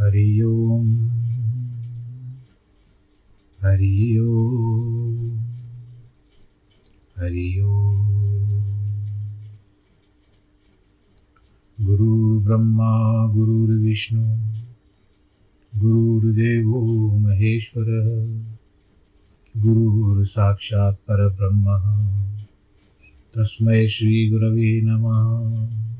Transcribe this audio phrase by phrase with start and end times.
[0.00, 1.08] हरि ओम।
[3.62, 5.38] हरि ओम।
[7.18, 8.10] हरि ओम।
[11.86, 14.38] गुरुर्ब्रह्मा गुरुर्विष्णु
[15.80, 18.06] गुरुर्देवो महेश्वरः
[19.62, 20.96] गुरुर्साक्षात्
[23.36, 25.99] तस्मै श्रीगुरवे नमः।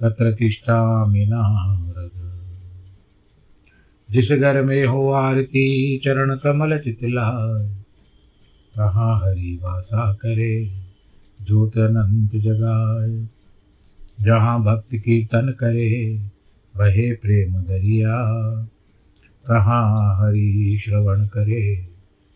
[0.00, 2.10] तत्र तिष्ठामि नारद
[4.10, 7.68] जिस घर में हो आरती, चरण कमल चितलाय,
[8.76, 10.66] कहाँ हरि वासा करे
[11.42, 13.28] ज्योत अनंत जगाए
[14.24, 16.22] जहाँ भक्त कीर्तन करे
[16.76, 18.16] बहे प्रेम दरिया।
[19.46, 21.88] कहाँ हरि श्रवण करे,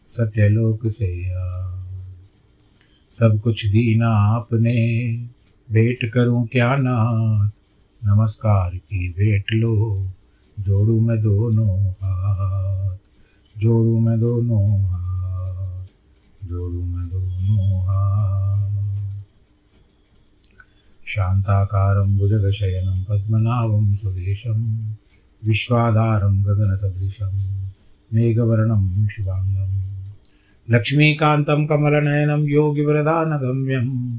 [0.09, 1.63] सत्यलोक से आ
[3.19, 5.17] सब कुछ दीना आपने
[5.73, 7.51] भेंट करूँ क्या नाथ?
[8.05, 10.11] नमस्कार की भेंट लो,
[10.61, 12.97] जोड़ू मैं दोनों हाथ।
[13.59, 15.87] जोड़ू मैं दोनों हाथ।
[16.49, 19.23] जोड़ू मैं दोनों हाथ।
[21.07, 24.89] शान्ताकारं भुजगशयनं पद्मनाभं सुरेशं
[25.47, 27.63] विश्वाधारं गगनसदृशं,
[28.15, 29.73] मेघवर्णं शुभाङ्गं
[30.71, 34.19] लक्ष्मीकान्तं कमलनयनं योगिवरदानगम्यं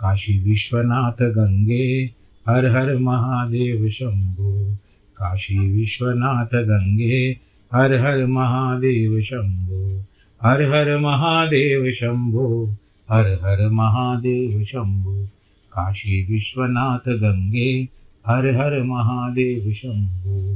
[0.00, 2.10] काशी विश्वनाथ गंगे,
[2.48, 4.74] हर हर महादेव शंभो।
[5.16, 7.36] काशी विश्वनाथ गंगे,
[7.74, 10.04] हर हर महादेव शंभो।
[10.42, 12.76] हर हर महादेव शंभो,
[13.10, 15.24] हर हर महादेव शंभो।
[15.72, 17.88] काशी विश्वनाथ गंगे,
[18.26, 20.54] हर हर महादेव शंभो।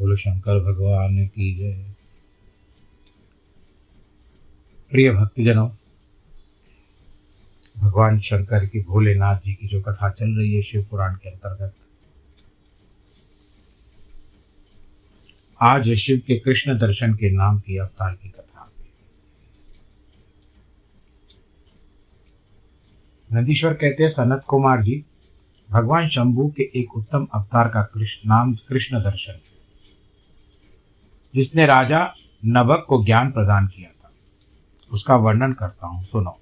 [0.00, 1.86] बोलो शंकर भगवान की जय।
[4.90, 5.68] प्रिय भक्तजनों
[7.78, 11.74] भगवान शंकर की भोलेनाथ जी की जो कथा चल रही है शिव पुराण के अंतर्गत।
[15.62, 18.42] आज शिव के कृष्ण दर्शन के नाम की अवतार की कथा
[23.32, 25.04] नंदीश्वर कहते हैं, सनत कुमार जी,
[25.70, 29.40] भगवान शंभु के एक उत्तम अवतार का कृष्ण, नाम कृष्ण दर्शन
[31.34, 32.14] जिसने राजा
[32.46, 34.12] नबक को ज्ञान प्रदान किया था।
[34.90, 36.40] उसका वर्णन करता हूँ, सुनो।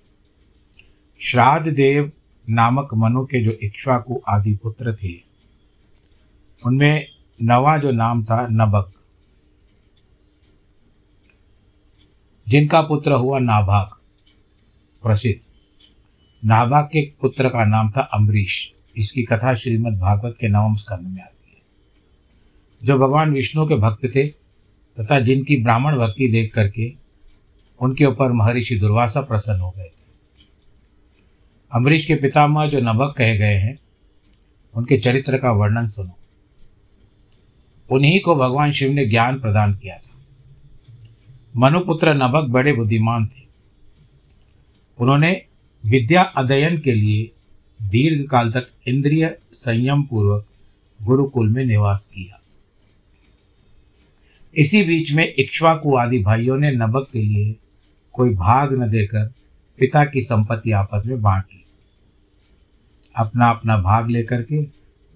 [1.25, 2.13] श्राद्ध देव
[2.51, 5.13] नामक मनु के जो इक्ष्वाकु आदि पुत्र थे,
[6.67, 7.09] उनमें
[7.43, 8.93] नवा जो नाम था नबक।
[12.49, 13.87] जिनका पुत्र हुआ नाभाग
[15.03, 15.41] प्रसिद्ध।
[16.45, 21.23] नाभाग के पुत्र का नाम था अम्बरीश। इसकी कथा श्रीमद् भागवत के नवम स्कंद में
[21.23, 21.63] आती है।
[22.85, 24.29] जो भगवान विष्णु के भक्त थे,
[25.01, 26.95] तथा जिनकी ब्राह्मण भक्ति देख करके
[27.81, 30.04] उनके ऊपर महर्षि दुर्वासा प्रसन्न हो गए थे।
[31.75, 33.79] अम्बरीश के पितामह जो नभक कहे गए हैं,
[34.75, 36.19] उनके चरित्र का वर्णन सुनो।
[37.91, 40.17] उन्हीं को भगवान शिव ने ज्ञान प्रदान किया था।
[41.57, 43.47] मनुपुत्र नभक बड़े बुद्धिमान थे।
[44.99, 45.43] उन्होंने
[45.87, 47.31] विद्या अध्ययन के लिए
[47.83, 50.47] दीर्घ काल तक इंद्रिय संयम पूर्वक
[51.03, 52.41] गुरुकुल में निवास किया।
[54.57, 57.57] इसी बीच में इक्ष्वाकु आदि भाइयों ने नबक के लिए
[58.13, 59.27] कोई भाग न देकर
[59.79, 61.64] पिता की संपत्ति आपस में बांट ली।
[63.17, 64.67] अपना अपना भाग लेकर के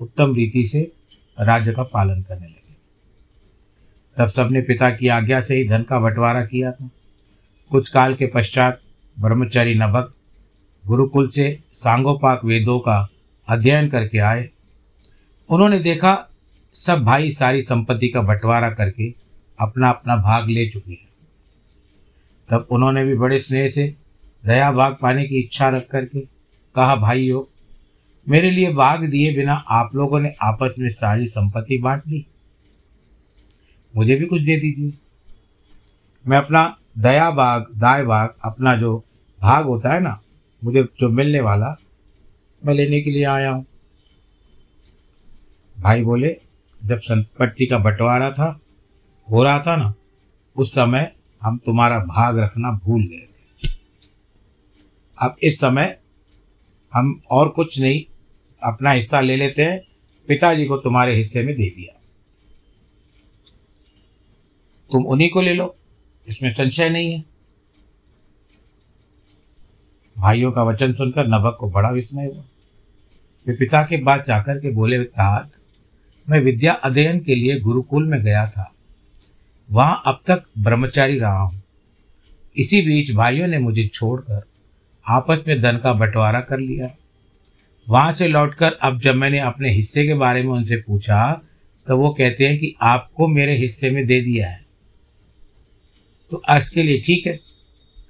[0.01, 0.93] उत्तम रीति से
[1.41, 2.77] राज्य का पालन करने लगे।
[4.19, 6.91] तब सबने पिता की आज्ञा से ही धन का बंटवारा किया था।
[7.71, 8.81] कुछ काल के पश्चात
[9.21, 10.15] ब्रह्मचारी नभक
[10.87, 13.09] गुरुकुल से सांगोपाक वेदों का
[13.49, 14.51] अध्ययन करके आए।
[15.51, 16.31] उन्होंने देखा,
[16.75, 19.15] सब भाई सारी संपत्ति का बंटवारा करके
[19.61, 21.09] अपना अपना भाग ले चुके हैं।
[22.51, 23.97] तब उन्होंने भी बड़े स्नेह से
[24.47, 26.21] दया भाग पाने की इच्छा रख करके
[26.75, 27.51] कहा हो
[28.29, 32.27] मेरे लिए बाग दिए बिना आप लोगों ने आपस में सारी संपत्ति बांट ली।
[33.97, 34.93] मुझे भी कुछ दे दीजिए।
[36.27, 39.05] मैं अपना दया बाग, दाय बाग, अपना जो
[39.41, 40.21] भाग होता है ना,
[40.65, 41.77] मुझे जो मिलने वाला,
[42.67, 43.67] मैं लेने के लिए आया हूँ।
[45.81, 46.37] भाई बोले,
[46.85, 48.61] जब संपत्ति का बंटवारा था,
[49.31, 49.95] हो रहा था ना,
[50.57, 53.73] उस समय हम तुम्हारा भाग रखना भूल गए थे।
[55.23, 55.99] अब इस समय
[56.95, 58.18] हम और कुछ नहीं
[58.63, 59.81] अपना हिस्सा ले लेते हैं,
[60.29, 62.01] पिताजी को तुम्हारे हिस्से में दे दिया।
[64.93, 65.77] तुम उन्हीं को ले लो,
[66.29, 67.25] इसमें संशय नहीं है।
[70.19, 72.45] भाइयों का वचन सुनकर नभक को बड़ा विस्मय हुआ।
[73.47, 75.51] वे पिता के पास जाकर के बोले, तात,
[76.29, 78.75] मैं विद्या अध्ययन के लिए गुरुकुल में गया था।
[79.71, 81.63] वहाँ अब तक ब्रह्मचारी रहा हूँ।
[82.57, 84.43] इसी बीच भाइयों ने मुझे छोड़कर
[85.09, 86.91] आपस में धन का बंटवारा कर लिया।
[87.89, 91.43] वहाँ से लौटकर अब जब मैंने अपने हिस्से के बारे में उनसे पूछा
[91.87, 94.67] तो वो कहते हैं कि आपको मेरे हिस्से में दे दिया है।
[96.31, 97.39] तो इसके लिए ठीक है,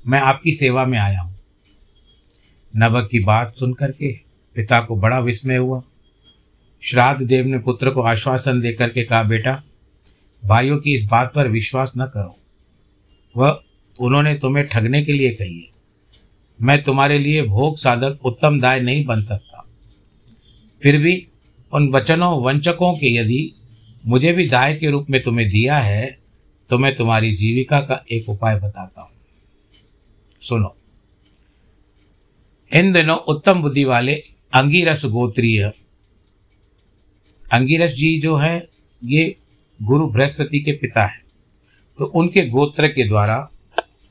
[0.06, 1.36] मैं आपकी सेवा में आया हूँ।
[2.76, 4.12] नबक की बात सुन करके
[4.56, 5.82] पिता को बड़ा विस्मय हुआ।
[6.82, 9.62] श्राद्ध देव ने पुत्र को आश्वासन देकर के कहा, बेटा,
[10.42, 12.36] भाइयों की इस बात पर विश्वास न करो।
[13.36, 13.60] वह
[14.00, 15.70] उन्होंने तुम्हें ठगने के लिए कही है।
[16.60, 19.64] मैं तुम्हारे लिए भोग साधक उत्तम दाय नहीं बन सकता।
[20.82, 21.26] फिर भी
[21.72, 23.52] उन वचनों, वंचकों के यदि
[24.06, 26.18] मुझे भी दाय के रूप में तुम्हें दिया है
[26.68, 29.10] तो मैं तुम्हारी जीविका का एक उपाय बताता हूँ।
[30.40, 30.74] सुनो।
[32.72, 34.14] इन दिनों उत्तम बुद्धि वाले
[34.52, 35.72] अंगीरस गोत्रीय,
[37.52, 38.68] अंगीरस जी जो है,
[39.04, 39.36] ये
[39.82, 41.22] गुरु बृहस्पति के पिता हैं।
[41.98, 43.48] तो उनके गोत्र के द्वारा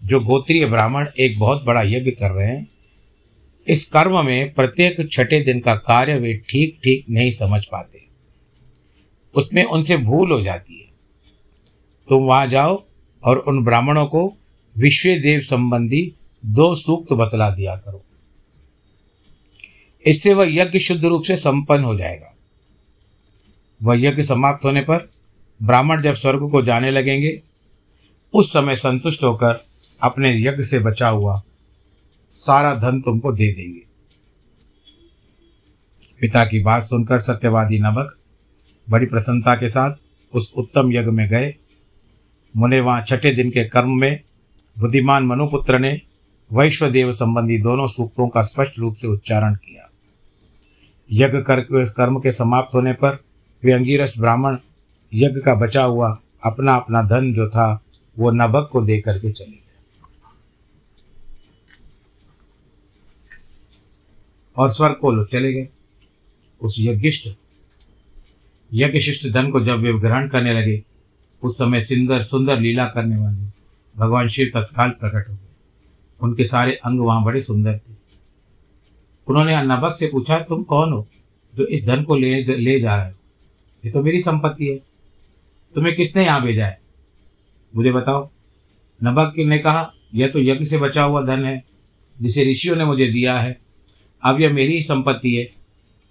[0.06, 2.68] जो गोत्रीय ब्राह्मण एक बहुत बड़ा यज्ञ कर रहे हैं
[3.70, 8.06] इस कर्म में प्रत्येक छठे दिन का कार्य वे ठीक ठीक नहीं समझ पाते।
[9.36, 10.88] उसमें उनसे भूल हो जाती है।
[12.10, 12.84] तुम वहाँ जाओ
[13.24, 14.38] और उन ब्राह्मणों को
[14.78, 16.14] विश्व देव संबंधी
[16.46, 18.06] दो सूक्त बतला दिया करो।
[20.06, 22.36] इससे वह यज्ञ शुद्ध रूप से संपन्न हो जाएगा।
[23.84, 25.12] वह यज्ञ समाप्त होने पर
[25.64, 27.42] ब्राह्मण जब स्वर्ग को जाने लगेंगे,
[28.34, 29.66] उस समय संतुष्ट होकर
[30.04, 31.44] अपने यज्ञ से बचा हुआ
[32.32, 33.82] सारा धन तुमको दे देंगे।
[36.22, 38.18] पिता की बात सुनकर सत्यवादी नमक,
[38.90, 39.96] बड़ी प्रसन्नता के साथ
[40.34, 41.56] उस उत्तम यज्ञ में गए।
[42.58, 44.22] मुने वहाँ छठे दिन के कर्म में
[44.80, 46.02] बुद्धिमान मनुपुत्र ने
[46.54, 49.90] वैश्वदेव संबंधी दोनों सूक्तों का स्पष्ट रूप से उच्चारण किया।
[51.12, 53.24] यज्ञ कर, कर्म के समाप्त होने पर
[53.64, 54.58] वे अंगीरस ब्राह्मण
[55.14, 57.84] यज्ञ का बचा हुआ अपना अपना धन जो था,
[58.20, 59.67] वो नभक को दे करके चले
[64.58, 65.68] और स्वर्ग को चले गए।
[66.62, 67.30] उस यज्ञिष्ठ
[68.74, 70.84] यज्ञशिष्ट धन को जब वे ग्रहण करने लगे,
[71.44, 73.48] उस समय सुंदर सुंदर लीला करने वाले
[73.98, 75.48] भगवान शिव तत्काल प्रकट हो गए।
[76.22, 77.94] उनके सारे अंग वहाँ बड़े सुंदर थे।
[79.28, 81.08] उन्होंने नबक से पूछा, तुम कौन हो
[81.56, 83.14] जो इस धन को ले ले जा रहे हो?
[83.86, 84.76] ये तो मेरी संपत्ति है।
[85.76, 86.82] तुम्हें किसने यहाँ भेजा है?
[87.76, 88.30] मुझे बताओ।
[89.04, 91.64] नबक ने कहा, यह तो यज्ञ से बचा हुआ धन है,
[92.22, 93.67] जिसे ऋषियों ने मुझे दिया है।
[94.24, 95.52] अब यह मेरी ही संपत्ति है।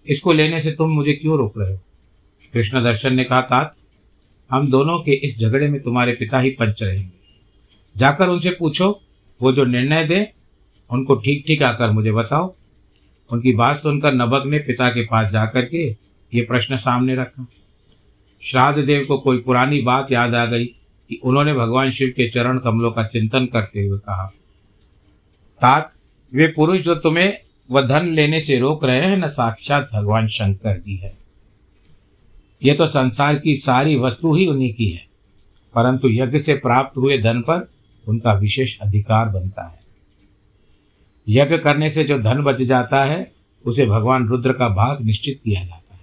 [0.07, 1.81] इसको लेने से तुम मुझे क्यों रोक रहे हो?
[2.53, 3.79] कृष्ण दर्शन ने कहा, तात,
[4.51, 7.17] हम दोनों के इस झगड़े में तुम्हारे पिता ही पंच रहेंगे।
[7.97, 9.03] जाकर उनसे पूछो,
[9.43, 10.27] वो जो निर्णय दें,
[10.91, 12.55] उनको ठीक ठीक आकर मुझे बताओ।
[13.33, 15.97] उनकी बात सुनकर नबक ने पिता के पास जाकर के
[16.35, 17.47] ये प्रश्न सामने रखा।
[18.43, 20.67] श्राद्ध देव को कोई पुरानी बात याद आ गई
[21.11, 24.33] कि उन्होंने भगवान शिव के चरण कमलों का चिंतन करते हुए कहा,
[25.61, 25.95] तात,
[26.35, 27.39] वे पुरुष जो तुम्हें
[27.71, 31.17] वह धन लेने से रोक रहे हैं, न साक्षात भगवान शंकर जी है।
[32.63, 35.05] ये तो संसार की सारी वस्तु ही उन्हीं की है,
[35.75, 37.69] परंतु यज्ञ से प्राप्त हुए धन पर
[38.09, 39.81] उनका विशेष अधिकार बनता है।
[41.29, 43.31] यज्ञ करने से जो धन बच जाता है,
[43.65, 46.01] उसे भगवान रुद्र का भाग निश्चित किया जाता है।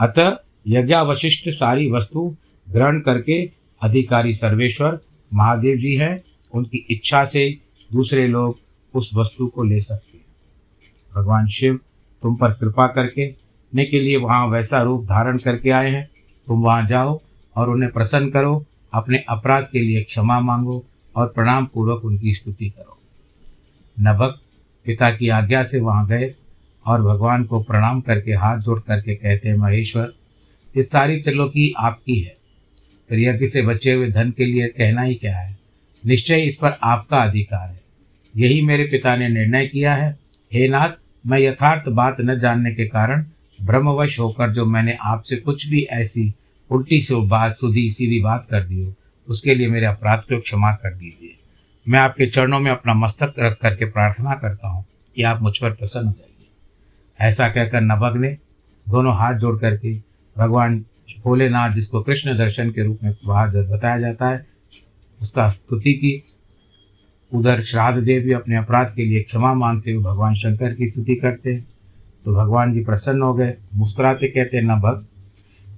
[0.00, 0.36] अतः
[0.68, 2.36] यज्ञावशिष्ट सारी वस्तु
[2.66, 3.42] ग्रहण करके
[3.82, 4.98] अधिकारी सर्वेश्वर
[5.34, 6.22] महादेव जी हैं,
[6.54, 7.58] उनकी इच्छा से
[7.90, 8.58] दूसरे लोग
[8.94, 10.11] उस वस्तु को ले सकते
[11.16, 11.80] भगवान शिव
[12.22, 13.34] तुम पर कृपा करके
[13.74, 16.10] ने के लिए वहाँ वैसा रूप धारण करके आए हैं।
[16.46, 17.20] तुम वहाँ जाओ
[17.56, 20.84] और उन्हें प्रसन्न करो, अपने अपराध के लिए क्षमा मांगो
[21.16, 22.98] और प्रणाम पूर्वक उनकी स्तुति करो।
[24.00, 24.40] नभक
[24.84, 26.34] पिता की आज्ञा से वहाँ गए
[26.86, 30.12] और भगवान को प्रणाम करके हाथ जोड़ करके कहते हैं, महेश्वर
[30.76, 32.36] ये सारी की आपकी है।
[33.08, 35.58] फिर यज्ञ से बचे हुए धन के लिए कहना ही क्या है?
[36.06, 37.80] निश्चय इस पर आपका अधिकार है।
[38.36, 40.18] यही मेरे पिता ने निर्णय किया है।
[40.52, 43.24] हे नाथ मैं यथार्थ बात न जानने के कारण
[43.62, 46.34] ब्रह्मवश होकर जो मैंने आपसे कुछ भी ऐसी
[46.70, 48.94] उल्टी से बात, सुधी, सीधी बात कर दी हो,
[49.28, 51.36] उसके लिए मेरे अपराध को क्षमा कर दीजिए।
[51.88, 54.84] मैं आपके चरणों में अपना मस्तक रख करके प्रार्थना करता हूँ
[55.16, 58.38] कि आप मुझ पर प्रसन्न हो जाइए। ऐसा कहकर नभग ने
[58.88, 59.94] दोनों हाथ जोड़ करके
[60.36, 60.84] भगवान
[61.24, 64.46] भोलेनाथ जिसको कृष्ण दर्शन के रूप में बाहर बताया जाता है,
[65.20, 66.31] उसका स्तुति की
[67.34, 71.14] उधर श्राद्ध देव भी अपने अपराध के लिए क्षमा मांगते हुए भगवान शंकर की स्तुति
[71.14, 71.68] करते हैं।
[72.24, 75.06] तो भगवान जी प्रसन्न हो गए, मुस्कुराते कहते हैं, न भग,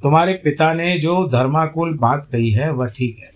[0.03, 3.31] तुम्हारे पिता ने जो धर्माकुल बात कही है, वह ठीक है।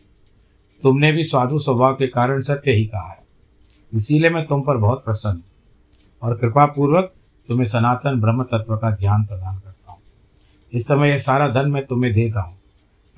[0.83, 3.25] तुमने भी साधु स्वभाव के कारण सत्य ही कहा है।
[3.95, 5.43] इसीलिए मैं तुम पर बहुत प्रसन्न हूँ
[6.23, 7.13] और कृपा पूर्वक
[7.49, 10.01] तुम्हें सनातन ब्रह्म तत्व का ज्ञान प्रदान करता हूँ।
[10.73, 12.59] इस समय यह सारा धन मैं तुम्हें देता हूँ।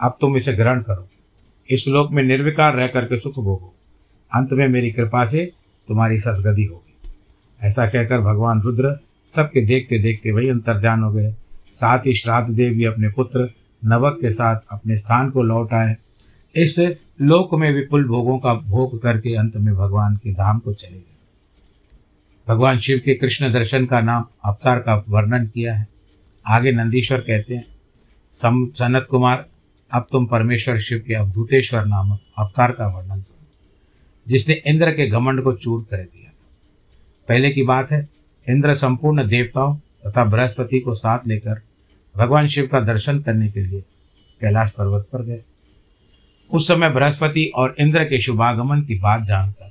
[0.00, 1.08] अब तुम इसे ग्रहण करो।
[1.70, 3.74] इस लोक में निर्विकार रह करके सुख भोगो।
[4.34, 5.52] अंत में मेरी कृपा से
[5.88, 11.34] तुम्हारी सदगति होगी ऐसा कहकर भगवान रुद्र सबके देखते देखते वही अंतर्ध्यान हो गए।
[11.72, 13.48] साथ ही श्राद्ध देव भी अपने पुत्र
[13.84, 15.96] नवक के साथ अपने स्थान को लौट आए।
[16.54, 16.78] इस
[17.20, 21.04] लोक में विपुल भोगों का भोग करके अंत में भगवान के धाम को चले गए।
[22.48, 25.86] भगवान शिव के कृष्ण दर्शन का नाम अवतार का वर्णन किया है।
[26.48, 27.64] आगे नंदीश्वर कहते हैं,
[28.32, 29.46] सम सनत कुमार,
[29.92, 33.39] अब तुम परमेश्वर शिव के अवधूतेश्वर नामक अवतार का वर्णन सुनो।
[34.28, 36.46] जिसने इंद्र के घमंड को चूर कर दिया था।
[37.28, 38.08] पहले की बात है,
[38.50, 41.62] इंद्र संपूर्ण देवताओं तथा बृहस्पति को साथ लेकर
[42.16, 43.80] भगवान शिव का दर्शन करने के लिए
[44.40, 45.42] कैलाश पर्वत पर गए।
[46.52, 49.70] उस समय बृहस्पति और इंद्र के शुभागमन की बात जानकर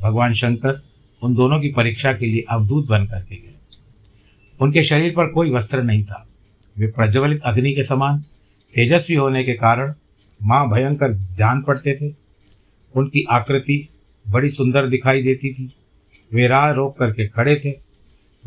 [0.00, 0.82] भगवान शंकर
[1.22, 3.54] उन दोनों की परीक्षा के लिए अवधूत बन करके गए।
[4.60, 6.28] उनके शरीर पर कोई वस्त्र नहीं था।
[6.78, 8.24] वे प्रज्वलित अग्नि के समान
[8.74, 9.94] तेजस्वी होने के कारण
[10.42, 12.21] माँ भयंकर जान पड़ते थे।
[12.96, 13.88] उनकी आकृति
[14.28, 15.74] बड़ी सुंदर दिखाई देती थी।
[16.32, 17.70] वे राह रोक करके खड़े थे।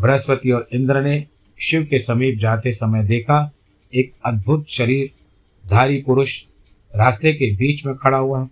[0.01, 1.25] बृहस्पति और इंद्र ने
[1.59, 3.51] शिव के समीप जाते समय देखा
[3.95, 5.11] एक अद्भुत शरीर
[5.69, 6.43] धारी पुरुष
[6.95, 8.49] रास्ते के बीच में खड़ा हुआ है।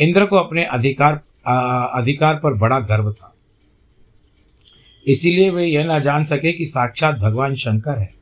[0.00, 3.34] इंद्र को अपने अधिकार आ, अधिकार पर बड़ा गर्व था।
[5.06, 8.14] इसीलिए वे यह ना जान सके कि साक्षात भगवान शंकर है।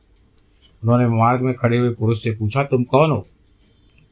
[0.83, 3.27] उन्होंने मार्ग में खड़े हुए पुरुष से पूछा तुम कौन हो?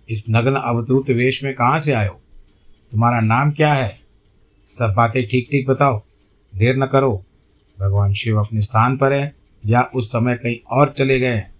[0.09, 2.21] इस नग्न अवधूत वेश में कहाँ से आए हो?
[2.91, 3.99] तुम्हारा नाम क्या है?
[4.65, 6.01] सब बातें ठीक ठीक बताओ।
[6.57, 7.25] देर न करो।
[7.79, 11.55] भगवान शिव अपने स्थान पर है या उस समय कहीं और चले गए हैं?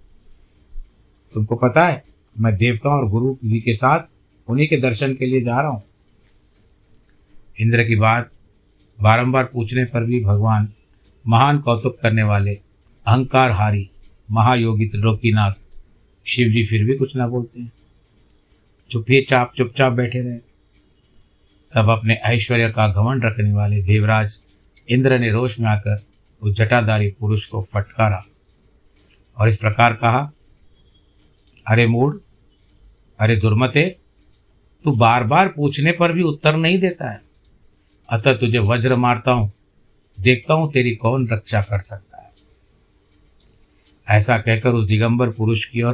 [1.34, 2.04] तुमको पता है,
[2.40, 4.00] मैं देवताओं और गुरु जी के साथ
[4.48, 5.84] उन्हीं के दर्शन के लिए जा रहा हूँ।
[7.60, 8.32] इंद्र की बात
[9.02, 10.74] बारंबार पूछने पर भी भगवान
[11.28, 12.56] महान कौतुक करने वाले
[13.08, 13.90] अहंकार हारी
[14.32, 15.52] महायोगी त्रिलोकीनाथ
[16.26, 17.72] शिव जी फिर भी कुछ ना बोलते हैं।
[18.90, 20.55] चुपिए चाप चुपचाप बैठे रहे।
[21.74, 24.38] तब अपने ऐश्वर्य का घमंड रखने वाले देवराज
[24.90, 26.04] इंद्र ने रोष में आकर
[26.42, 28.24] उस जटाधारी पुरुष को फटकारा
[29.38, 30.32] और इस प्रकार कहा,
[31.68, 32.22] अरे मूड
[33.20, 33.84] अरे दुर्मते,
[34.84, 37.22] तू बार बार पूछने पर भी उत्तर नहीं देता है।
[38.10, 39.52] अतः तुझे वज्र मारता हूँ,
[40.18, 42.32] देखता हूँ तेरी कौन रक्षा कर सकता है।
[44.08, 45.94] ऐसा कहकर उस दिगंबर पुरुष की ओर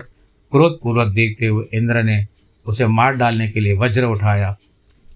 [0.51, 2.25] क्रोधपूर्वक देखते हुए इंद्र ने
[2.65, 4.55] उसे मार डालने के लिए वज्र उठाया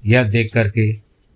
[0.05, 0.91] यह देख करके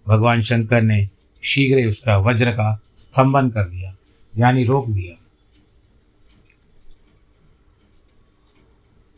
[0.08, 1.08] भगवान शंकर ने
[1.44, 3.96] शीघ्र उसका वज्र का स्तंभन कर दिया,
[4.34, 5.16] यानी रोक दिया।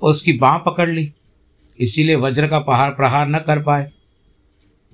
[0.01, 1.11] उसकी बाह पकड़ ली,
[1.79, 3.91] इसीलिए वज्र का पहाड़ प्रहार न कर पाए।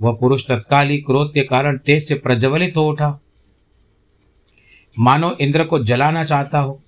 [0.01, 3.19] वह पुरुष तत्काल ही क्रोध के कारण तेज से प्रज्वलित हो उठा।
[4.97, 6.81] मानो इंद्र को जलाना चाहता हो,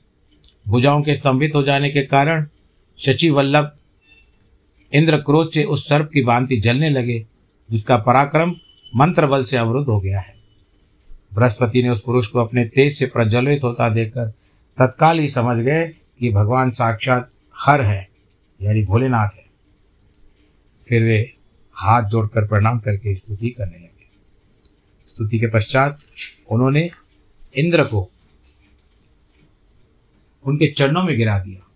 [0.67, 2.45] भुजाओं के स्तंभित हो जाने के कारण
[2.99, 3.71] शचि वल्लभ
[4.93, 7.25] इंद्र क्रोध से उस सर्प की भांति जलने लगे।
[7.71, 8.55] जिसका पराक्रम
[8.95, 10.37] मंत्र बल से अवरुद्ध हो गया है।
[11.33, 14.25] बृहस्पति ने उस पुरुष को अपने तेज से प्रज्वलित होता देखकर
[14.77, 18.09] तत्काल ही समझ गए कि भगवान साक्षात हर है,
[18.61, 19.45] यानी भोलेनाथ है।
[20.89, 21.35] फिर वे
[21.73, 24.09] हाथ जोड़कर प्रणाम करके स्तुति करने लगे।
[25.07, 25.99] स्तुति के पश्चात
[26.51, 26.89] उन्होंने
[27.55, 28.09] इंद्र को
[30.45, 31.68] उनके चरणों में गिरा दिया।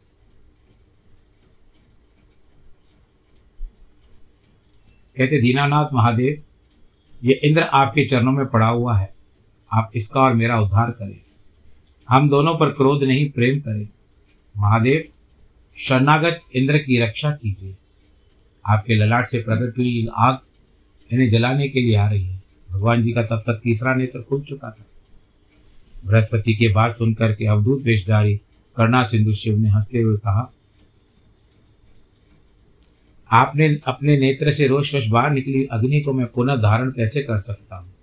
[5.17, 6.43] कहते, दीनानाथ महादेव,
[7.23, 9.13] ये इंद्र आपके चरणों में पड़ा हुआ है।
[9.73, 11.19] आप इसका और मेरा उद्धार करें।
[12.09, 13.87] हम दोनों पर क्रोध नहीं, प्रेम करें।
[14.57, 15.03] महादेव,
[15.77, 17.75] शरणागत इंद्र की रक्षा कीजिए।
[18.67, 20.37] आपके ललाट से प्रकट हुई आग
[21.13, 24.41] इन्हें जलाने के लिए आ रही है। भगवान जी का तब तक तीसरा नेत्र खुल
[24.41, 24.85] चुका था।
[26.07, 28.37] बृहस्पति के बात सुनकर के अवधूत वेशधारी
[28.77, 30.53] कर्णा सिंधु शिव ने हँसते हुए कहा
[33.33, 37.37] आपने अपने नेत्र से रोष वश बाहर निकली अग्नि को मैं पुनः धारण कैसे कर
[37.37, 37.93] सकता हूँ?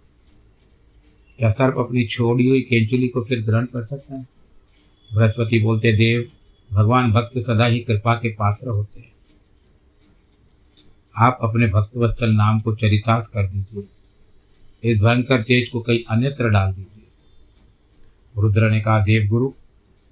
[1.38, 4.26] क्या सर्प अपनी छोड़ी हुई केंचुली को फिर ग्रहण कर सकता है?
[5.14, 6.30] बृहस्पति बोलते, देव,
[6.72, 9.12] भगवान भक्त सदा ही कृपा के पात्र होते हैं।
[11.16, 13.84] आप अपने भक्तवत्सल नाम को चरितार्थ कर दीजिए।
[14.92, 17.06] इस भयंकर तेज को कहीं अन्यत्र डाल दीजिए।
[18.42, 19.52] रुद्र ने कहा देवगुरु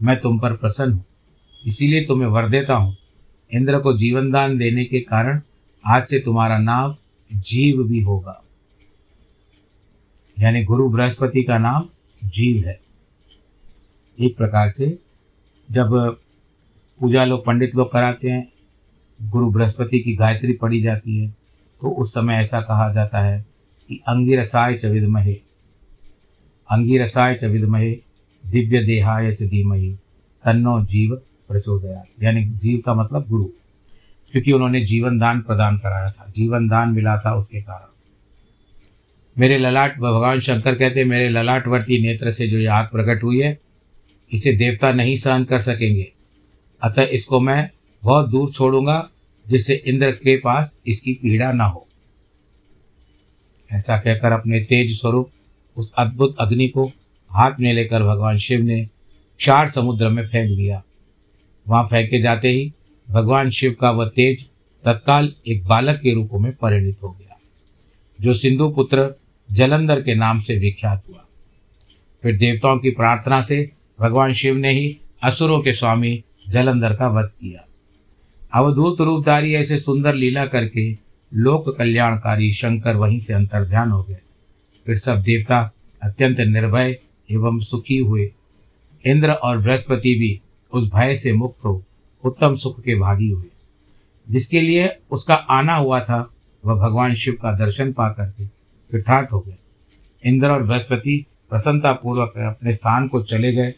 [0.02, 1.04] मैं तुम पर प्रसन्न हूँ।
[1.66, 2.96] इसीलिए तुम्हें वर देता हूँ।
[3.52, 5.40] इंद्र को जीवन दान देने के कारण
[5.84, 6.96] आज से तुम्हारा नाम
[7.32, 8.42] जीव भी होगा।
[10.36, 11.88] यानी गुरु बृहस्पति का नाम
[12.24, 12.78] जीव है।
[14.18, 14.98] एक प्रकार से
[15.68, 16.18] जब
[17.00, 18.46] पूजा लोग, पंडित लोग कराते हैं,
[19.20, 21.28] गुरु बृहस्पति की गायत्री पढ़ी जाती है
[21.80, 23.40] तो उस समय ऐसा कहा जाता है
[23.88, 25.34] कि अंगिरसाय च विदमहे।
[26.68, 27.90] अंगिरसाय च विदमहे,
[28.44, 29.96] दिव्य देहाय च धीमहि,
[30.44, 33.44] तन्नो जीव प्रचोदया यानी जीव का मतलब गुरु।
[34.32, 37.94] क्योंकि उन्होंने जीवन दान प्रदान कराया था। जीवन दान मिला था उसके कारण।
[39.38, 43.58] मेरे ललाट, भगवान शंकर कहते, मेरे ललाटवर्ती नेत्र से जो ये आग प्रकट हुई है,
[44.32, 46.12] इसे देवता नहीं सहन कर सकेंगे।
[46.82, 47.70] अतः इसको मैं
[48.02, 49.10] बहुत दूर छोड़ूँगा,
[49.48, 51.88] जिससे इंद्र के पास इसकी पीड़ा ना हो।
[53.72, 55.30] ऐसा कहकर अपने तेज स्वरूप
[55.76, 56.92] उस अद्भुत अग्नि को
[57.30, 58.84] हाथ में लेकर भगवान शिव ने
[59.38, 60.82] क्षार समुद्र में फेंक दिया।
[61.68, 62.72] वहाँ फेंके जाते ही
[63.08, 64.44] भगवान शिव का वह तेज,
[64.84, 67.38] तत्काल एक बालक के रूप में परिणित हो गया,
[68.18, 69.08] जो सिंधु पुत्र
[69.48, 71.24] जलंधर के नाम से विख्यात हुआ।
[72.22, 73.70] फिर देवताओं की प्रार्थना से
[74.00, 77.64] भगवान शिव ने ही असुरों के स्वामी जलंधर का वध किया।
[78.54, 80.90] अवधूत रूपधारी ऐसे सुंदर लीला करके
[81.32, 84.16] लोक कल्याणकारी शंकर वहीं से अंतर्ध्यान हो गए।
[84.86, 85.58] फिर सब देवता
[86.02, 86.98] अत्यंत निर्भय
[87.30, 88.30] एवं सुखी हुए,
[89.04, 90.40] इंद्र और बृहस्पति भी
[90.72, 91.84] उस भय से मुक्त हो,
[92.24, 93.46] उत्तम सुख के भागी हुए।
[94.30, 96.30] जिसके लिए उसका आना हुआ था,
[96.64, 98.46] वह भगवान शिव का दर्शन पा करके
[98.90, 99.56] कृतार्थ हो गए।
[100.24, 103.74] इंद्र और बृहस्पति प्रसन्नतापूर्वक अपने स्थान को चले गए।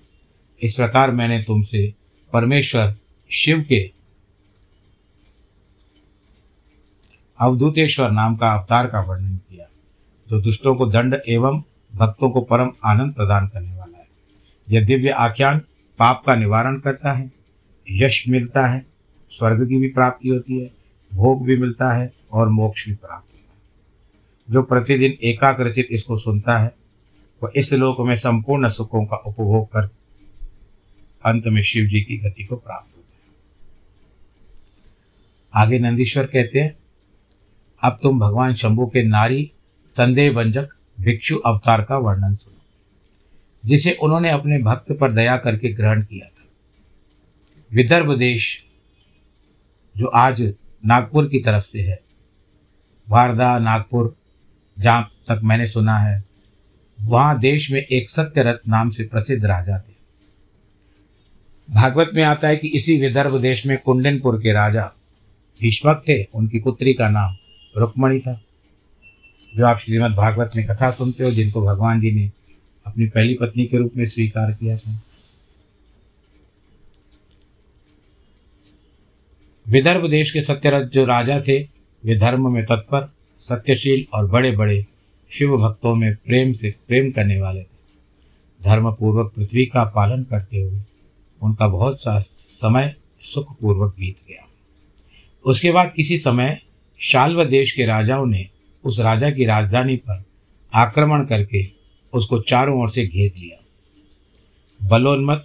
[0.63, 1.95] इस प्रकार मैंने तुमसे
[2.33, 2.97] परमेश्वर
[3.31, 3.93] शिव के
[7.41, 9.67] अवधूतेश्वर नाम का अवतार का वर्णन किया,
[10.31, 11.63] जो दुष्टों को दंड एवं
[11.95, 14.07] भक्तों को परम आनंद प्रदान करने वाला है।
[14.71, 15.61] यह दिव्य आख्यान
[16.01, 17.33] पाप का निवारण करता है,
[17.91, 18.87] यश मिलता है,
[19.29, 20.71] स्वर्ग की भी प्राप्ति होती है,
[21.15, 23.61] भोग भी मिलता है और मोक्ष भी प्राप्त होता है।
[24.51, 26.75] जो प्रतिदिन एकाग्रचित इसको सुनता है,
[27.43, 29.91] वह इस लोक में संपूर्ण सुखों का उपभोग कर
[31.25, 33.23] अंत में शिव जी की गति को प्राप्त होता है।
[35.55, 36.79] आगे नंदीश्वर कहते हैं,
[37.85, 39.53] अब तुम भगवान शंभु के नारी,
[39.89, 40.69] संदेह भंजक
[41.01, 42.60] भिक्षु अवतार का वर्णन सुनो।
[43.67, 46.49] जिसे उन्होंने अपने भक्त पर दया करके ग्रहण किया था।
[47.73, 48.65] विदर्भ देश,
[49.97, 50.55] जो आज
[50.87, 52.01] नागपुर की तरफ़ से है,
[53.09, 54.17] वारदा, नागपुर,
[54.79, 56.25] जहाँ तक मैंने सुना है,
[57.01, 59.93] वहाँ देश में एक सत्यरथ नाम से प्रसिद्ध राजा थे।
[61.75, 64.93] भागवत में आता है कि इसी विदर्भ देश में कुंडनपुर के राजा
[65.61, 67.37] भीष्मक थे, उनकी पुत्री का नाम
[67.77, 68.43] रुक्मणी था।
[69.57, 72.33] जो आप श्रीमद् भागवत में कथा सुनते हो, जिनको भगवान जी ने
[72.91, 74.99] अपनी पहली पत्नी के रूप में स्वीकार किया था।
[79.69, 81.59] विदर्भ देश के सत्यरथ जो राजा थे,
[82.05, 84.87] वे धर्म में तत्पर, सत्यशील और बड़े बड़े
[85.31, 87.79] शिव भक्तों में प्रेम से प्रेम करने वाले थे।
[88.65, 90.81] धर्मपूर्वक पृथ्वी का पालन करते हुए
[91.43, 94.47] उनका बहुत सा समय सुखपूर्वक बीत गया।
[95.45, 96.61] उसके बाद किसी समय
[97.01, 98.47] शाल्व देश के राजाओं ने
[98.85, 100.25] उस राजा की राजधानी पर
[100.75, 101.80] आक्रमण करके
[102.15, 103.65] उसको चारों ओर से घेर लिया।
[104.89, 105.45] बलोन्मत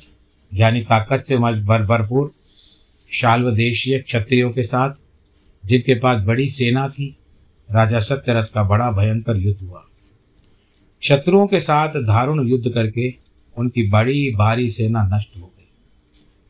[0.53, 2.29] यानी ताकत से भर, भरपूर,
[3.13, 4.93] शाल्वदेशीय क्षत्रियों के साथ,
[5.65, 7.17] जिनके पास बड़ी सेना थी,
[7.71, 9.85] राजा सत्यरथ का बड़ा भयंकर युद्ध हुआ।
[11.01, 13.13] शत्रुओं के साथ दारुण युद्ध करके
[13.57, 15.67] उनकी बड़ी भारी सेना नष्ट हो गई।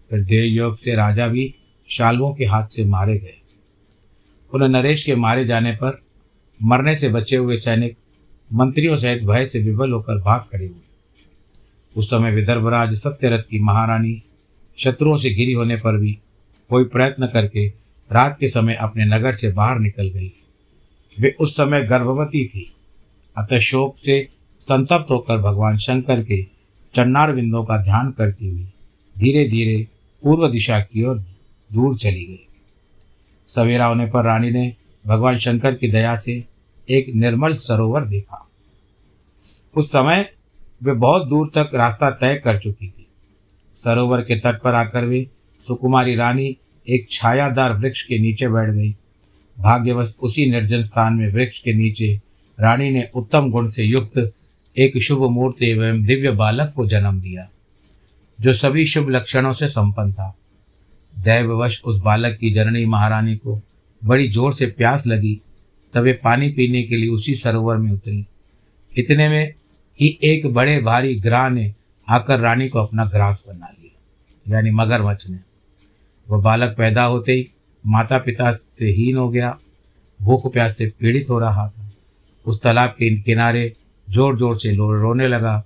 [0.09, 1.55] फिर देवयोग से राजा भी
[1.89, 3.41] शाल्वों के हाथ से मारे गए।
[4.53, 6.01] उन्हें नरेश के मारे जाने पर
[6.63, 7.97] मरने से बचे हुए सैनिक
[8.55, 10.79] मंत्रियों सहित भय से विवल होकर भाग खड़े हुए।
[11.97, 14.23] उस समय विदर्भराज सत्यरथ की महारानी
[14.77, 16.19] शत्रुओं से घिरी होने पर भी
[16.69, 17.67] कोई प्रयत्न करके
[18.11, 20.31] रात के समय अपने नगर से बाहर निकल गई।
[21.19, 22.75] वे उस समय गर्भवती थी।
[23.37, 26.43] अतः शोक से संतप्त होकर भगवान शंकर के
[26.95, 28.63] चन्नार बिंदों का ध्यान करती हुई
[29.17, 29.87] धीरे धीरे
[30.23, 31.17] पूर्व दिशा की ओर
[31.73, 32.47] दूर चली गई।
[33.47, 34.75] सवेरा होने पर रानी ने
[35.07, 36.43] भगवान शंकर की दया से
[36.89, 38.44] एक निर्मल सरोवर देखा।
[39.75, 40.29] उस समय
[40.83, 43.07] वे बहुत दूर तक रास्ता तय कर चुकी थी।
[43.75, 45.27] सरोवर के तट पर आकर वे
[45.61, 46.55] सुकुमारी रानी
[46.87, 48.91] एक छायादार वृक्ष के नीचे बैठ गई।
[49.57, 52.13] भाग्यवश उसी निर्जन स्थान में वृक्ष के नीचे
[52.57, 54.17] रानी ने उत्तम गुण से युक्त
[54.75, 57.47] एक शुभ मूर्ति एवं दिव्य बालक को जन्म दिया,
[58.39, 60.33] जो सभी शुभ लक्षणों से संपन्न था।
[61.13, 63.59] दैववश उस बालक की जननी महारानी को
[64.01, 65.39] बड़ी ज़ोर से प्यास लगी,
[65.93, 68.25] तब वे पानी पीने के लिए उसी सरोवर में उतरी।
[68.93, 69.53] इतने में
[69.99, 71.73] ही एक बड़े भारी ग्राह ने
[72.07, 75.39] आकर रानी को अपना ग्रास बना लिया। यानी मगरमच्छ ने।
[76.27, 77.47] वह बालक पैदा होते ही
[77.83, 79.57] माता पिता से हीन हो गया।
[80.19, 81.91] भूख प्यास से पीड़ित हो रहा था।
[82.45, 83.71] उस तालाब के किनारे
[84.07, 85.63] ज़ोर ज़ोर से रोने लगा।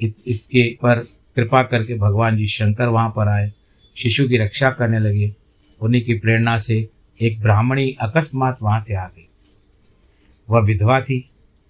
[0.00, 0.98] इसके पर
[1.36, 3.52] कृपा करके भगवान जी शंकर वहाँ पर आए।
[3.96, 5.34] शिशु की रक्षा करने लगे।
[5.80, 6.88] उन्हीं की प्रेरणा से
[7.20, 9.28] एक ब्राह्मणी अकस्मात वहाँ से आ गई।
[10.48, 11.24] वह विधवा थी।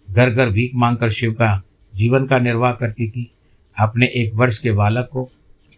[0.09, 1.63] घर घर भीख मांगकर शिव का
[1.95, 3.31] जीवन का निर्वाह करती थी।
[3.79, 5.31] अपने एक वर्ष के बालक को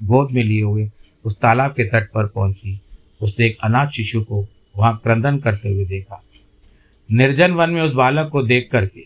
[0.02, 0.90] गोद में लिए हुए
[1.24, 2.80] उस तालाब के तट पर पहुँची।
[3.20, 6.22] उसने एक अनाथ शिशु को वहाँ क्रंदन करते हुए देखा।
[7.12, 9.04] निर्जन वन में उस बालक को देख करके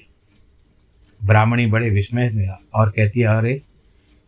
[1.25, 3.62] ब्राह्मणी बड़े विस्मय में और कहती है अरे,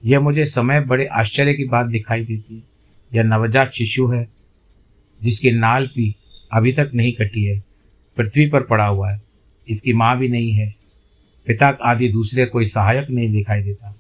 [0.05, 2.63] यह मुझे समय बड़े आश्चर्य की बात दिखाई देती। है
[3.15, 4.29] यह नवजात शिशु है,
[5.23, 6.17] जिसकी नाल भी
[6.53, 7.63] अभी तक नहीं कटी है,
[8.17, 9.23] पृथ्वी पर पड़ा हुआ है।
[9.69, 10.82] इसकी माँ भी नहीं है
[11.47, 13.97] पिता आदि दूसरे कोई सहायक नहीं दिखाई देता।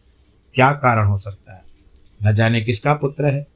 [0.55, 1.63] क्या कारण हो सकता है?
[2.25, 3.47] न जाने किसका पुत्र है।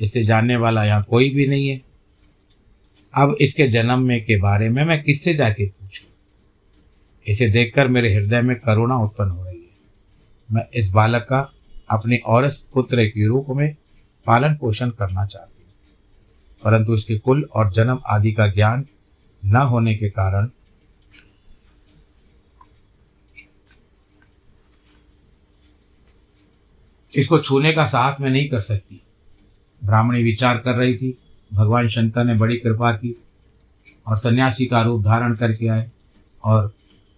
[0.00, 1.80] इसे जानने वाला यहाँ कोई भी नहीं है।
[3.14, 6.08] अब इसके जन्म में के बारे में मैं किससे जाके पूछूँ?
[7.26, 9.68] इसे देखकर मेरे हृदय में करुणा उत्पन्न हो रही है।
[10.50, 11.52] मैं इस बालक का
[11.90, 13.76] अपने और पुत्र के रूप में
[14.26, 15.72] पालन पोषण करना चाहती हूँ।
[16.64, 18.86] परंतु इसके कुल और जन्म आदि का ज्ञान
[19.44, 20.50] न होने के कारण
[27.16, 29.02] इसको छूने का साहस मैं नहीं कर सकती।
[29.84, 31.18] ब्राह्मणी विचार कर रही थी।
[31.52, 33.22] भगवान शंकर ने बड़ी कृपा की
[34.06, 35.90] और सन्यासी का रूप धारण करके आए
[36.44, 36.72] और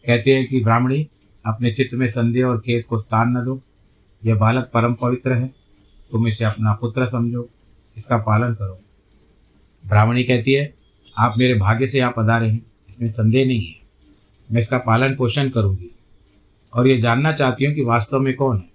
[0.07, 1.09] कहते हैं कि, ब्राह्मणी,
[1.47, 3.63] अपने चित्त में संदेह और खेत को स्थान न दो।
[4.25, 5.55] यह बालक परम पवित्र है।
[6.11, 7.51] तुम इसे अपना पुत्र समझो।
[7.97, 8.81] इसका पालन करो।
[9.87, 10.75] ब्राह्मणी कहती है,
[11.19, 13.75] आप मेरे भाग्य से यहाँ पधारे हैं। इसमें संदेह नहीं है।
[14.53, 15.95] मैं इसका पालन पोषण करूँगी।
[16.75, 18.74] और ये जानना चाहती हूँ कि वास्तव में कौन है।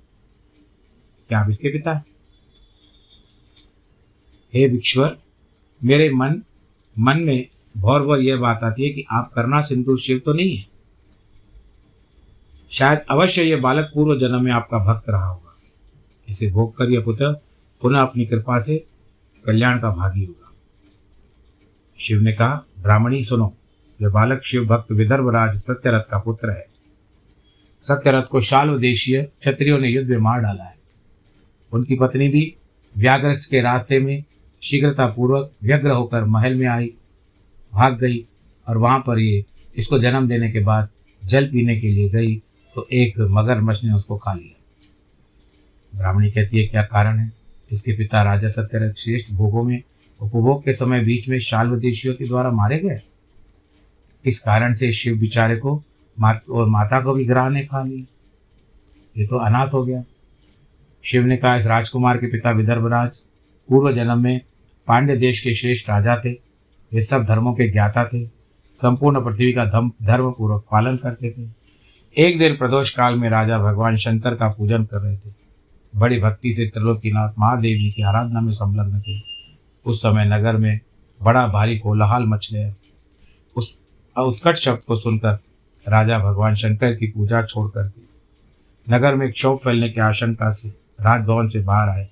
[1.29, 2.05] क्या आप इसके पिता हैं?
[4.53, 5.17] हे विश्वर
[5.83, 6.41] मेरे मन
[6.99, 10.57] मन में भौर भौर यह बात आती है कि आप करना सिंधु शिव तो नहीं
[10.57, 10.65] है?
[12.71, 15.57] शायद अवश्य यह बालक पूर्व जन्म में आपका भक्त रहा होगा।
[16.29, 17.41] इसे भोग कर यह पुत्र
[17.81, 18.87] पुनः अपनी कृपा से
[19.45, 20.53] कल्याण का भागी होगा।
[21.99, 23.57] शिव ने कहा, ब्राह्मणी सुनो,
[24.01, 26.67] यह बालक शिव भक्त विदर्भराज सत्यरथ का पुत्र है।
[27.81, 30.78] सत्यरथ को शाल देशीय क्षत्रियों ने युद्ध में मार डाला है।
[31.71, 32.53] उनकी पत्नी भी
[32.97, 34.23] व्याग्रस के रास्ते में
[34.61, 36.93] शीघ्रतापूर्वक व्यग्र होकर महल में आई,
[37.73, 38.25] भाग गई
[38.67, 39.43] और वहाँ पर ये
[39.77, 40.89] इसको जन्म देने के बाद
[41.21, 42.35] जल पीने के लिए गई
[42.75, 44.55] तो एक मगरमच्छ ने उसको खा लिया।
[45.93, 47.31] ब्राह्मणी कहती है, क्या कारण है?
[47.71, 49.81] इसके पिता राजा सत्यरथ श्रेष्ठ भोगों में
[50.19, 52.99] उपभोग के समय बीच में शाल्वदेशियों के द्वारा मारे गए?
[54.25, 55.81] इस कारण से शिव बिचारे को
[56.17, 58.05] मात और माता को भी ग्रह ने खा लिया।
[59.17, 60.03] ये तो अनाथ हो गया।
[61.03, 63.17] शिव ने कहा, इस राजकुमार के पिता विदर्भराज
[63.69, 64.41] पूर्व जन्म में
[64.87, 66.31] पांड्य देश के श्रेष्ठ राजा थे।
[66.93, 68.25] वे सब धर्मों के ज्ञाता थे।
[68.75, 71.49] संपूर्ण पृथ्वी का धर्म धर्म पूर्वक पालन करते थे।
[72.17, 75.33] एक दिन प्रदोष काल में राजा भगवान शंकर का पूजन कर रहे थे।
[75.95, 79.21] बड़ी भक्ति से त्रिलोकीनाथ महादेव जी की आराधना में संलग्न थे।
[79.85, 80.79] उस समय नगर में
[81.21, 82.73] बड़ा भारी कोलाहल मच गया।
[83.55, 83.77] उस
[84.17, 85.39] उत्कट शब्द को सुनकर
[85.87, 88.01] राजा भगवान शंकर की पूजा छोड़ करके
[88.95, 92.09] नगर में क्षोभ फैलने की आशंका से राजभवन से बाहर आए।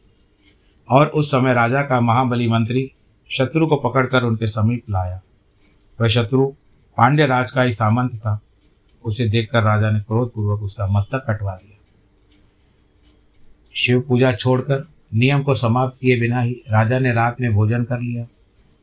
[0.90, 2.92] और उस समय राजा का महाबली मंत्री
[3.30, 5.22] शत्रु को पकड़कर उनके समीप लाया।
[6.02, 6.48] वह शत्रु
[6.98, 8.40] पांड्य राज का ही सामंत था।
[9.06, 11.78] उसे देखकर राजा ने क्रोधपूर्वक उसका मस्तक कटवा दिया।
[13.76, 18.00] शिव पूजा छोड़कर नियम को समाप्त किए बिना ही राजा ने रात में भोजन कर
[18.00, 18.26] लिया।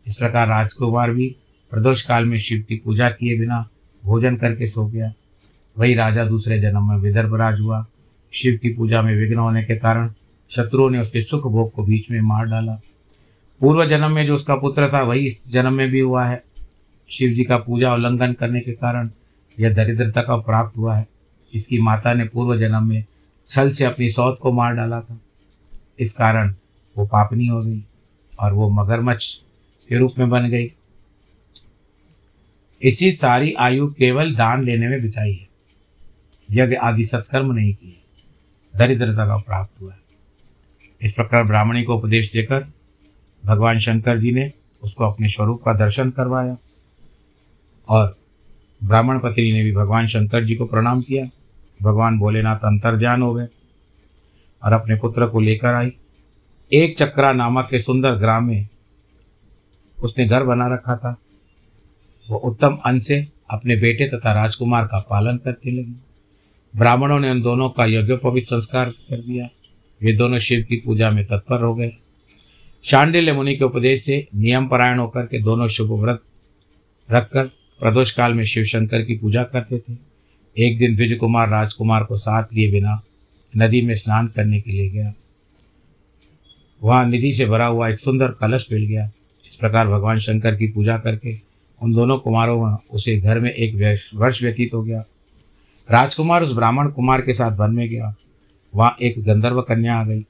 [0.06, 1.36] इस प्रकार राजकुमार भी
[1.70, 3.68] प्रदोष काल में शिव की पूजा किए बिना
[4.04, 5.12] भोजन करके सो गया।
[5.78, 7.86] वही राजा दूसरे जन्म में विदर्भराज हुआ।
[8.34, 10.12] शिव की पूजा में विघ्न होने के कारण
[10.50, 12.80] शत्रुओं ने उसके सुख भोग को बीच में मार डाला।
[13.60, 16.44] पूर्व जन्म में जो उसका पुत्र था, वही इस जन्म में भी हुआ है।
[17.10, 19.10] शिव जी का पूजा उल्लंघन करने के कारण
[19.60, 21.06] यह दरिद्रता का प्राप्त हुआ है।
[21.54, 23.04] इसकी माता ने पूर्व जन्म में
[23.48, 25.20] छल से अपनी सौत को मार डाला था।
[25.98, 26.54] इस कारण
[26.98, 27.84] वो पापनी हो गई
[28.40, 29.24] और वो मगरमच्छ
[29.88, 30.72] के रूप में बन गई।
[32.82, 35.48] इसी सारी आयु केवल दान लेने में बिताई है।
[36.50, 38.03] यज्ञ आदि सत्कर्म नहीं किए।
[38.76, 39.94] दरिद्रता का प्राप्त हुआ।
[41.02, 42.66] इस प्रकार ब्राह्मणी को उपदेश देकर
[43.44, 46.56] भगवान शंकर जी ने उसको अपने स्वरूप का दर्शन करवाया
[47.88, 48.16] और
[48.84, 51.24] ब्राह्मण पत्नी ने भी भगवान शंकर जी को प्रणाम किया।
[51.82, 53.46] भगवान भोलेनाथ अंतर्ध्यान हो गए
[54.62, 55.92] और अपने पुत्र को लेकर आई।
[56.72, 58.68] एक चक्रा नामक के सुंदर ग्राम में
[60.02, 61.16] उसने घर बना रखा था।
[62.30, 65.96] वो उत्तम अन्न से अपने बेटे तथा राजकुमार का पालन करने लगी।
[66.76, 69.48] ब्राह्मणों ने उन दोनों का यज्ञोपवित संस्कार कर दिया।
[70.02, 71.92] वे दोनों शिव की पूजा में तत्पर हो गए।
[72.84, 76.22] शांडिल्य मुनि के उपदेश से नियम परायण होकर के दोनों शुभ व्रत
[77.10, 77.46] रखकर
[77.80, 79.96] प्रदोष काल में शिव शंकर की पूजा करते थे।
[80.56, 83.02] एक दिन द्विज कुमार राजकुमार को साथ लिए बिना
[83.56, 85.12] नदी में स्नान करने के लिए गया।
[86.82, 89.10] वहाँ निधि से भरा हुआ एक सुंदर कलश मिल गया।
[89.46, 91.38] इस प्रकार भगवान शंकर की पूजा करके
[91.82, 93.74] उन दोनों कुमारों उसे घर में एक
[94.14, 95.04] वर्ष व्यतीत हो गया।
[95.90, 98.14] राजकुमार उस ब्राह्मण कुमार के साथ वन में गया।
[98.74, 100.26] वहाँ एक गंधर्व कन्या आ गई।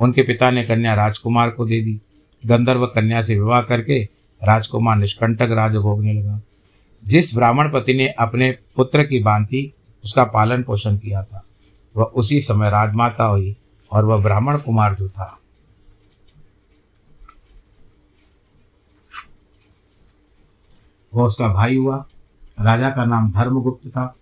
[0.00, 2.00] उनके पिता ने कन्या राजकुमार को दे दी।
[2.46, 4.08] गंधर्व कन्या से विवाह करके
[4.42, 6.40] राजकुमार निष्कंटक राज भोगने लगा।
[7.04, 9.72] जिस ब्राह्मण पति ने अपने पुत्र की बांति,
[10.04, 11.44] उसका पालन पोषण किया था,
[11.96, 13.56] वह उसी समय राजमाता हुई
[13.92, 15.38] और वह ब्राह्मण कुमार जो था।
[21.14, 22.06] वह उसका भाई हुआ।
[22.60, 24.14] राजा का नाम धर्मगुप्त था।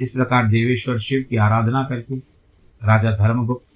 [0.00, 2.16] इस प्रकार देवेश्वर शिव की आराधना करके
[2.82, 3.72] राजा धर्मगुप्त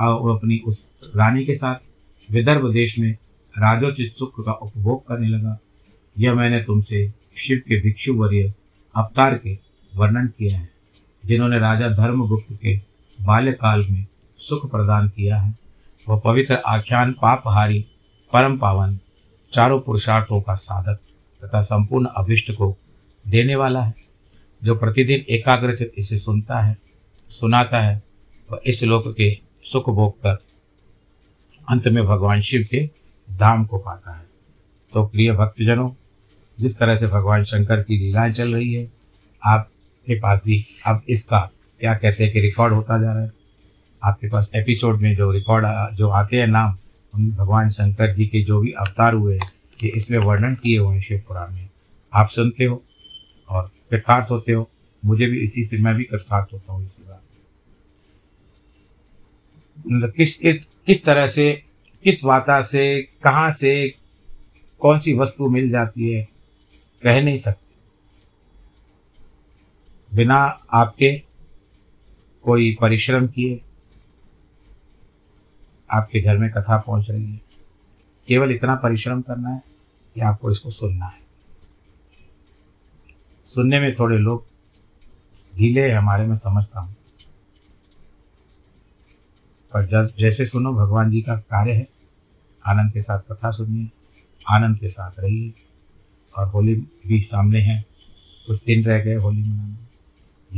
[0.00, 3.12] और अपनी उस रानी के साथ विदर्भ देश में
[3.58, 5.58] राजोचित सुख का उपभोग करने लगा।
[6.18, 8.54] यह मैंने तुमसे शिव के भिक्षु वर्य
[8.96, 9.58] अवतार के
[9.96, 10.68] वर्णन किया है,
[11.26, 12.76] जिन्होंने राजा धर्मगुप्त के
[13.22, 14.06] बाल्यकाल में
[14.38, 15.54] सुख प्रदान किया है।
[16.08, 17.86] वह पवित्र आख्यान पापहारी
[18.32, 18.98] परम पावन
[19.52, 21.00] चारों पुरुषार्थों का साधक
[21.44, 22.76] तथा संपूर्ण अभिष्ट को
[23.28, 24.05] देने वाला है।
[24.64, 26.76] जो प्रतिदिन एकाग्रचित इसे सुनता है,
[27.30, 28.02] सुनाता है
[28.50, 30.38] वह इस लोक के सुख भोग कर
[31.68, 32.90] अंत में भगवान शिव के
[33.30, 34.26] धाम को पाता है।
[34.92, 35.90] तो प्रिय भक्तजनों,
[36.60, 38.92] जिस तरह से भगवान शंकर की लीलाएँ चल रही है,
[39.46, 43.32] आपके पास भी अब इसका क्या कहते हैं कि रिकॉर्ड होता जा रहा है।
[44.02, 46.78] आपके पास एपिसोड में जो रिकॉर्ड जो आते हैं नाम,
[47.14, 50.94] उन भगवान शंकर जी के जो भी अवतार हुए हैं, ये इसमें वर्णन किए हुए
[50.94, 51.68] हैं शिव पुराण में।
[52.12, 52.82] आप सुनते हो
[53.48, 54.68] और कृतार्थ होते हो।
[55.04, 57.22] मुझे भी इसी से, मैं भी कृतार्थ होता हूँ, इसी बात
[59.86, 61.52] मतलब किस किस किस तरह से,
[62.04, 63.88] किस वाता से, कहाँ से
[64.80, 66.22] कौन सी वस्तु मिल जाती है,
[67.02, 67.64] कह नहीं सकते।
[70.16, 70.36] बिना
[70.72, 71.12] आपके
[72.44, 73.60] कोई परिश्रम किए,
[75.90, 77.40] आपके घर में कथा पहुँच रही है।
[78.28, 79.62] केवल इतना परिश्रम करना है
[80.14, 81.25] कि आपको इसको सुनना है।
[83.46, 84.46] सुनने में थोड़े लोग
[85.58, 86.96] ढीले हैं, हमारे में समझता हूँ।
[89.76, 91.88] पर जैसे सुनो, भगवान जी का कार्य है,
[92.66, 93.90] आनंद के साथ कथा सुनिए,
[94.50, 95.52] आनंद के साथ रहिए,
[96.38, 96.74] और होली
[97.06, 97.84] भी सामने है,
[98.46, 99.76] कुछ दिन रह गए होली मनाने।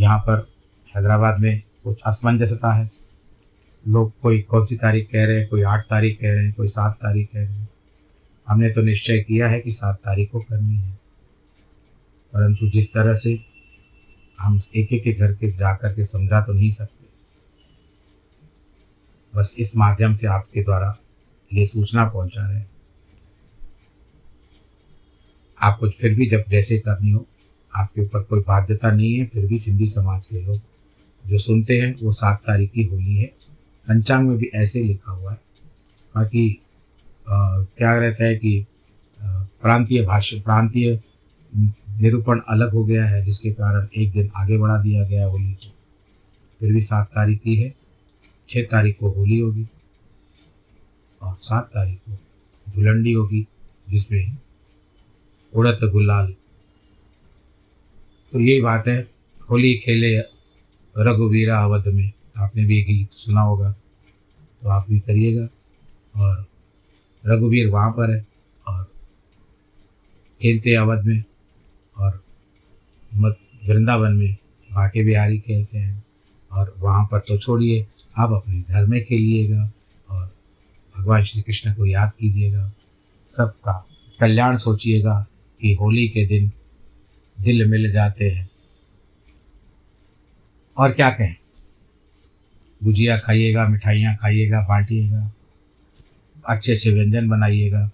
[0.01, 0.49] यहाँ पर
[0.97, 2.91] हैदराबाद में कुछ असमंजसता है।
[3.89, 6.69] लोग कोई कौन सी तारीख कह रहे हैं, कोई आठ तारीख कह रहे हैं, कोई
[6.69, 7.69] सात तारीख कह रहे हैं।
[8.49, 10.98] हमने तो निश्चय किया है कि सात तारीख को करनी है।
[12.33, 13.39] परंतु जिस तरह से
[14.39, 17.07] हम एक एक के घर के जा कर के समझा तो नहीं सकते।
[19.35, 20.97] बस इस माध्यम से आपके द्वारा
[21.51, 22.63] ये सूचना पहुँचा रहे
[25.59, 27.27] आप कुछ फिर भी जब जैसे करनी हो,
[27.73, 30.61] आपके ऊपर कोई बाध्यता नहीं है, फिर भी सिंधी समाज के लोग
[31.21, 33.27] जो सुनते हैं, वो सात तारीख की होली है।
[33.87, 35.39] पंचांग में भी ऐसे लिखा हुआ है।
[36.15, 36.61] बाकी
[37.29, 38.67] क्या रहता है कि
[39.19, 41.01] प्रांतीय भाषा, प्रांतीय
[41.99, 45.73] निरूपण अलग हो गया है, जिसके कारण एक दिन आगे बढ़ा दिया गया होली को।
[46.61, 47.75] फिर भी सात तारीख की है
[48.49, 49.67] छः तारीख को होली होगी
[51.23, 52.13] और सात तारीख को
[52.69, 53.47] धुलंडी होगी,
[53.91, 54.37] जिसमें
[55.55, 56.35] उड़त गुलाल।
[58.33, 58.99] तो यही बात है,
[59.51, 60.19] होली खेले
[60.97, 63.71] रघुवीरा अवध में। आपने भी गीत सुना होगा
[64.61, 65.49] तो आप भी करिएगा।
[66.17, 66.47] और
[67.25, 68.27] रघुवीर वहाँ पर है
[68.69, 68.85] और
[70.43, 71.25] खेलते अवध में।
[73.19, 74.37] मत वृंदावन में
[74.73, 76.05] बाके बिहारी खेलते हैं
[76.53, 77.87] और वहाँ पर तो छोड़िए,
[78.19, 79.73] आप अपने घर में खेलिएगा
[80.11, 80.35] और
[80.99, 82.73] भगवान श्री कृष्ण को याद कीजिएगा।
[83.37, 83.87] सबका
[84.21, 85.27] कल्याण सोचिएगा
[85.61, 86.53] कि होली के दिन
[87.41, 88.49] दिल मिल जाते हैं।
[90.79, 91.37] और क्या कहें?
[92.85, 95.33] गुजिया खाइएगा, मिठाइयाँ खाइएगा, बांटिएगा
[96.49, 97.91] अच्छे अच्छे व्यंजन बनाइएगा।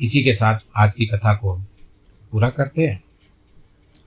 [0.00, 1.62] इसी के साथ आज की कथा को
[2.32, 3.02] पूरा करते हैं।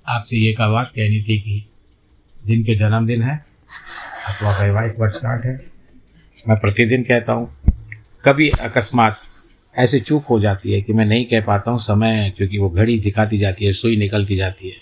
[0.08, 1.70] आपसे ये का बात कहनी थी कि
[2.46, 3.42] जिनके जन्मदिन है,
[4.28, 5.66] अथवा वैवाहिक वर्षगांठ है।
[6.48, 7.56] मैं प्रतिदिन कहता हूँ,
[8.26, 9.18] कभी अकस्मात
[9.78, 13.00] ऐसे चूक हो जाती है कि मैं नहीं कह पाता हूँ समय, क्योंकि वो घड़ी
[13.00, 14.78] दिखाती जाती है, सुई निकलती जाती है।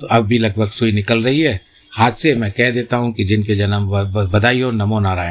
[0.00, 1.60] तो अब भी लगभग सुई निकल रही है।
[1.92, 3.86] हाथ से मैं कह देता हूँ कि जिनके जन्म
[4.32, 5.20] बधाई हो, नमो नारायण।